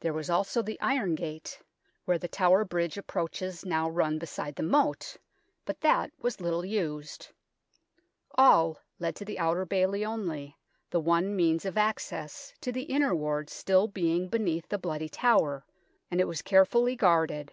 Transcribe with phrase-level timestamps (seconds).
[0.00, 1.60] There was also the Iron Gate,
[2.06, 5.18] where the Tower Bridge approaches now run beside the moat,
[5.66, 7.28] but that was little used.
[8.36, 10.56] All led to the Outer Bailey only,
[10.88, 15.10] the one means 1 of access to the Inner Ward still being beneath the Bloody
[15.10, 15.66] Tower,
[16.10, 17.52] and it was care fully guarded.